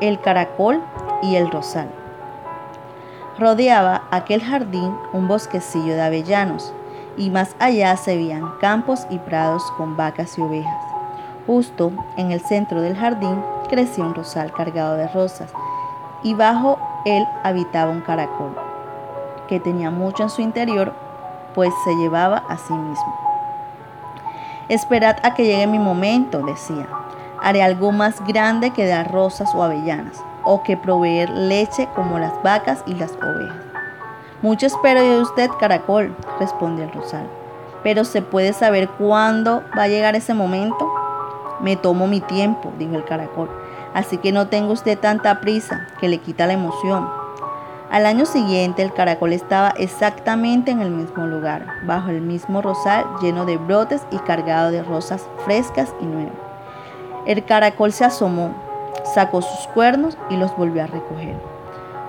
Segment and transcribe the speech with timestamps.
[0.00, 0.82] el caracol
[1.22, 1.88] y el rosal.
[3.38, 6.72] Rodeaba aquel jardín un bosquecillo de avellanos,
[7.16, 10.84] y más allá se veían campos y prados con vacas y ovejas.
[11.46, 15.52] Justo en el centro del jardín crecía un rosal cargado de rosas,
[16.22, 18.56] y bajo él habitaba un caracol,
[19.48, 20.94] que tenía mucho en su interior,
[21.54, 23.14] pues se llevaba a sí mismo.
[24.68, 26.86] Esperad a que llegue mi momento, decía.
[27.44, 32.32] Haré algo más grande que dar rosas o avellanas, o que proveer leche como las
[32.42, 33.58] vacas y las ovejas.
[34.40, 37.28] Mucho espero de usted, caracol, respondió el rosal.
[37.82, 40.90] Pero ¿se puede saber cuándo va a llegar ese momento?
[41.60, 43.50] Me tomo mi tiempo, dijo el caracol.
[43.92, 47.06] Así que no tenga usted tanta prisa, que le quita la emoción.
[47.90, 53.04] Al año siguiente el caracol estaba exactamente en el mismo lugar, bajo el mismo rosal
[53.20, 56.53] lleno de brotes y cargado de rosas frescas y nuevas.
[57.26, 58.54] El caracol se asomó,
[59.14, 61.34] sacó sus cuernos y los volvió a recoger.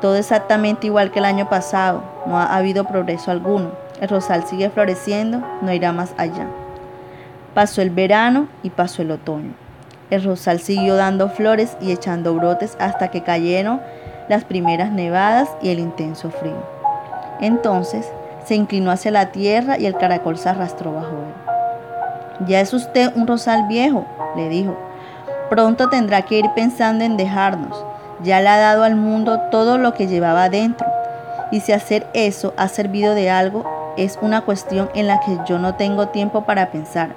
[0.00, 3.70] Todo exactamente igual que el año pasado, no ha habido progreso alguno.
[4.00, 6.46] El rosal sigue floreciendo, no irá más allá.
[7.54, 9.54] Pasó el verano y pasó el otoño.
[10.10, 13.80] El rosal siguió dando flores y echando brotes hasta que cayeron
[14.28, 16.62] las primeras nevadas y el intenso frío.
[17.40, 18.10] Entonces
[18.44, 22.46] se inclinó hacia la tierra y el caracol se arrastró bajo él.
[22.46, 24.04] Ya es usted un rosal viejo,
[24.36, 24.76] le dijo.
[25.48, 27.84] Pronto tendrá que ir pensando en dejarnos.
[28.22, 30.86] Ya le ha dado al mundo todo lo que llevaba dentro.
[31.52, 35.58] Y si hacer eso ha servido de algo, es una cuestión en la que yo
[35.58, 37.10] no tengo tiempo para pensar.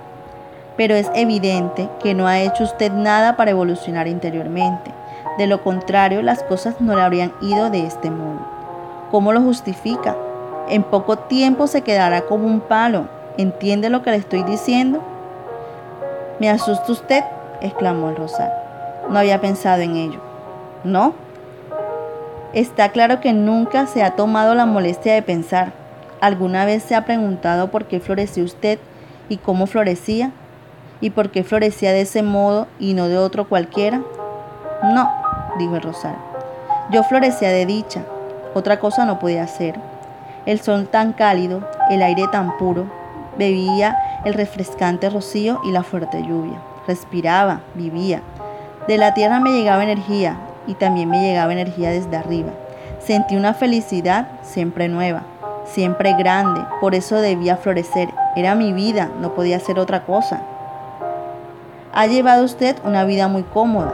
[0.78, 4.92] Pero es evidente que no ha hecho usted nada para evolucionar interiormente.
[5.38, 8.40] De lo contrario, las cosas no le habrían ido de este modo.
[9.10, 10.16] ¿Cómo lo justifica?
[10.70, 13.08] En poco tiempo se quedará como un palo.
[13.38, 15.02] ¿Entiende lo que le estoy diciendo?
[16.40, 17.24] Me asusta usted,
[17.62, 18.52] exclamó el rosal.
[19.10, 20.20] No había pensado en ello.
[20.84, 21.14] ¿No?
[22.54, 25.72] Está claro que nunca se ha tomado la molestia de pensar.
[26.22, 28.80] ¿Alguna vez se ha preguntado por qué floreció usted
[29.30, 30.32] y cómo florecía?
[31.02, 34.02] ¿Y por qué florecía de ese modo y no de otro cualquiera?
[34.84, 35.12] No,
[35.58, 36.16] dijo el rosal.
[36.92, 38.04] Yo florecía de dicha,
[38.54, 39.76] otra cosa no podía ser.
[40.46, 42.86] El sol tan cálido, el aire tan puro,
[43.38, 43.96] bebía
[44.26, 46.60] el refrescante rocío y la fuerte lluvia.
[46.90, 48.24] Respiraba, vivía.
[48.88, 52.50] De la tierra me llegaba energía y también me llegaba energía desde arriba.
[53.00, 55.22] Sentí una felicidad siempre nueva,
[55.66, 58.10] siempre grande, por eso debía florecer.
[58.36, 60.42] Era mi vida, no podía ser otra cosa.
[61.94, 63.94] Ha llevado usted una vida muy cómoda,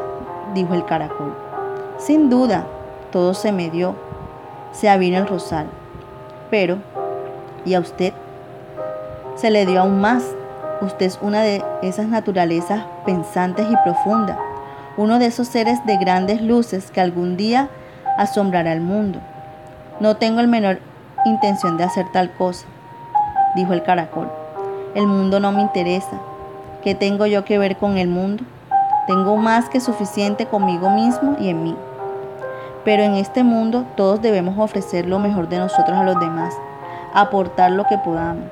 [0.54, 1.36] dijo el caracol.
[1.98, 2.66] Sin duda,
[3.12, 3.94] todo se me dio.
[4.72, 5.68] Se avino el rosal.
[6.50, 6.78] Pero,
[7.66, 8.14] ¿y a usted?
[9.36, 10.35] Se le dio aún más.
[10.82, 14.38] Usted es una de esas naturalezas pensantes y profundas,
[14.98, 17.70] uno de esos seres de grandes luces que algún día
[18.18, 19.20] asombrará al mundo.
[20.02, 20.80] No tengo el menor
[21.26, 22.66] intención de hacer tal cosa,
[23.56, 24.30] dijo el caracol.
[24.96, 26.20] El mundo no me interesa.
[26.84, 28.44] ¿Qué tengo yo que ver con el mundo?
[29.08, 31.76] Tengo más que suficiente conmigo mismo y en mí.
[32.84, 36.54] Pero en este mundo todos debemos ofrecer lo mejor de nosotros a los demás,
[37.14, 38.46] aportar lo que podamos.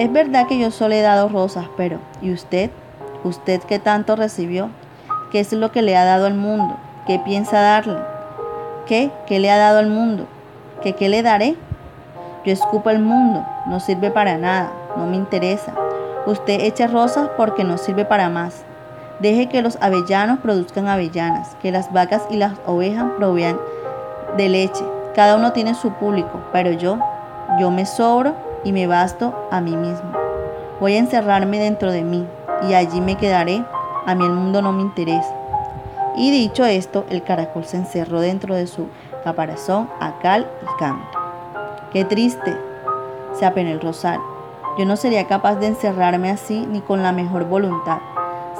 [0.00, 2.70] Es verdad que yo solo he dado rosas, pero ¿y usted?
[3.22, 4.70] ¿Usted qué tanto recibió?
[5.30, 6.74] ¿Qué es lo que le ha dado al mundo?
[7.06, 7.98] ¿Qué piensa darle?
[8.86, 9.10] ¿Qué?
[9.26, 10.24] ¿Qué le ha dado al mundo?
[10.82, 11.54] ¿Qué qué le daré?
[12.46, 15.74] Yo escupo el mundo, no sirve para nada, no me interesa.
[16.24, 18.64] Usted echa rosas porque no sirve para más.
[19.18, 23.60] Deje que los avellanos produzcan avellanas, que las vacas y las ovejas provean
[24.38, 24.82] de leche.
[25.14, 26.98] Cada uno tiene su público, pero yo,
[27.60, 30.12] yo me sobro y me basto a mí mismo.
[30.80, 32.26] Voy a encerrarme dentro de mí
[32.68, 33.64] y allí me quedaré.
[34.06, 35.34] A mí el mundo no me interesa.
[36.16, 38.88] Y dicho esto, el caracol se encerró dentro de su
[39.24, 41.18] caparazón a cal y canto.
[41.92, 42.56] Qué triste,
[43.38, 44.20] se apenó el rosal.
[44.78, 47.98] Yo no sería capaz de encerrarme así ni con la mejor voluntad.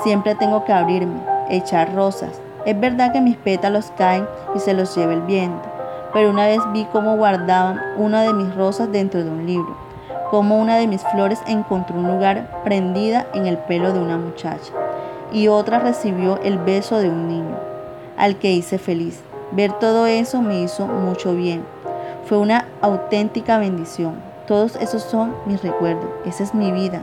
[0.03, 2.41] Siempre tengo que abrirme, echar rosas.
[2.67, 5.67] Es verdad que mis pétalos caen y se los lleva el viento,
[6.13, 9.77] pero una vez vi cómo guardaban una de mis rosas dentro de un libro,
[10.31, 14.73] cómo una de mis flores encontró un lugar prendida en el pelo de una muchacha
[15.33, 17.57] y otra recibió el beso de un niño,
[18.17, 19.21] al que hice feliz.
[19.53, 21.65] Ver todo eso me hizo mucho bien.
[22.25, 24.15] Fue una auténtica bendición.
[24.47, 26.09] Todos esos son mis recuerdos.
[26.25, 27.03] Esa es mi vida.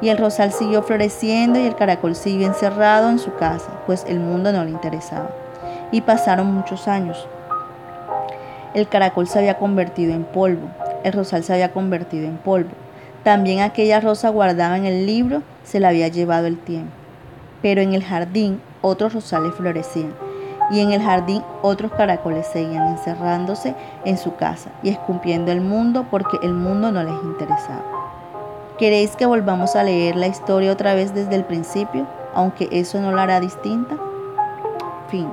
[0.00, 4.20] Y el rosal siguió floreciendo y el caracol siguió encerrado en su casa, pues el
[4.20, 5.30] mundo no le interesaba.
[5.90, 7.26] Y pasaron muchos años.
[8.74, 10.68] El caracol se había convertido en polvo,
[11.04, 12.70] el rosal se había convertido en polvo.
[13.24, 16.92] También aquella rosa guardada en el libro se la había llevado el tiempo.
[17.62, 20.14] Pero en el jardín otros rosales florecían,
[20.70, 23.74] y en el jardín otros caracoles seguían encerrándose
[24.04, 27.82] en su casa y escupiendo el mundo porque el mundo no les interesaba.
[28.78, 33.10] ¿Queréis que volvamos a leer la historia otra vez desde el principio, aunque eso no
[33.12, 33.96] la hará distinta?
[35.10, 35.28] Fin.